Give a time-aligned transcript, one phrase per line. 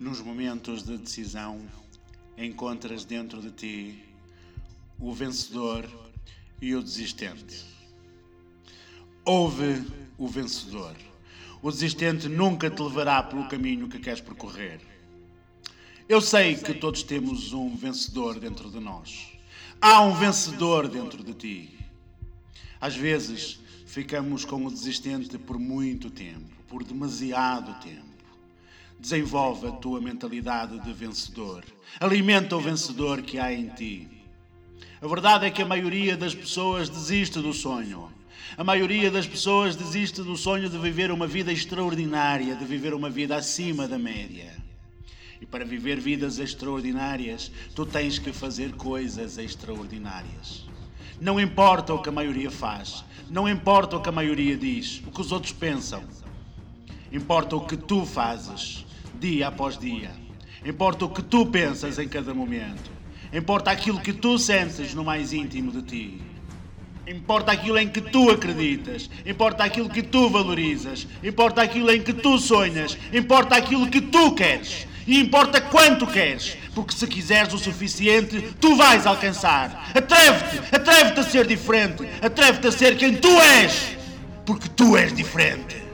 [0.00, 1.60] Nos momentos de decisão,
[2.38, 4.02] encontras dentro de ti
[4.98, 5.86] o vencedor
[6.58, 7.66] e o desistente.
[9.26, 9.84] Ouve
[10.16, 10.96] o vencedor.
[11.60, 14.80] O desistente nunca te levará pelo caminho que queres percorrer.
[16.08, 19.28] Eu sei que todos temos um vencedor dentro de nós.
[19.82, 21.78] Há um vencedor dentro de ti.
[22.80, 28.19] Às vezes ficamos com o desistente por muito tempo, por demasiado tempo.
[29.00, 31.64] Desenvolve a tua mentalidade de vencedor.
[31.98, 34.06] Alimenta o vencedor que há em ti.
[35.00, 38.12] A verdade é que a maioria das pessoas desiste do sonho.
[38.58, 43.08] A maioria das pessoas desiste do sonho de viver uma vida extraordinária, de viver uma
[43.08, 44.54] vida acima da média.
[45.40, 50.66] E para viver vidas extraordinárias, tu tens que fazer coisas extraordinárias.
[51.18, 55.10] Não importa o que a maioria faz, não importa o que a maioria diz, o
[55.10, 56.04] que os outros pensam.
[57.10, 58.84] Importa o que tu fazes
[59.20, 60.10] dia após dia.
[60.64, 62.90] Importa o que tu pensas em cada momento.
[63.32, 66.20] Importa aquilo que tu sentes no mais íntimo de ti.
[67.06, 72.12] Importa aquilo em que tu acreditas, importa aquilo que tu valorizas, importa aquilo em que
[72.12, 77.58] tu sonhas, importa aquilo que tu queres e importa quanto queres, porque se quiseres o
[77.58, 79.90] suficiente, tu vais alcançar.
[79.92, 83.96] Atreve-te, atreve-te a ser diferente, atreve-te a ser quem tu és,
[84.46, 85.89] porque tu és diferente.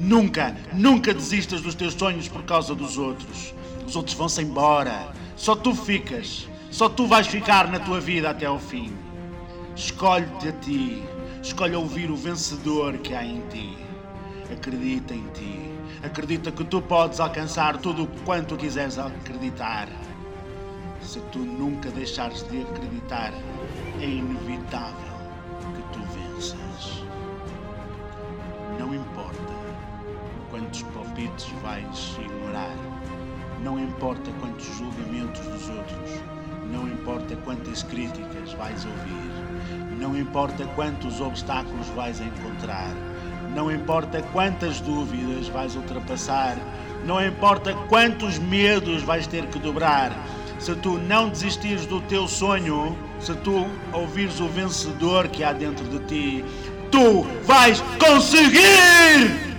[0.00, 3.54] Nunca, nunca desistas dos teus sonhos por causa dos outros.
[3.86, 5.12] Os outros vão-se embora.
[5.36, 6.48] Só tu ficas.
[6.70, 8.96] Só tu vais ficar na tua vida até ao fim.
[9.76, 11.02] Escolhe-te a ti.
[11.42, 13.76] Escolhe ouvir o vencedor que há em ti.
[14.50, 15.70] Acredita em ti.
[16.02, 19.86] Acredita que tu podes alcançar tudo quanto quiseres acreditar.
[21.02, 23.34] Se tu nunca deixares de acreditar,
[24.00, 25.12] é inevitável
[25.74, 27.04] que tu venças.
[31.62, 32.76] Vais ignorar.
[33.62, 36.10] Não importa quantos julgamentos dos outros.
[36.70, 39.98] Não importa quantas críticas vais ouvir.
[39.98, 42.90] Não importa quantos obstáculos vais encontrar.
[43.54, 46.56] Não importa quantas dúvidas vais ultrapassar.
[47.04, 50.12] Não importa quantos medos vais ter que dobrar.
[50.58, 55.84] Se tu não desistires do teu sonho, se tu ouvires o vencedor que há dentro
[55.86, 56.44] de ti,
[56.90, 59.49] tu vais conseguir!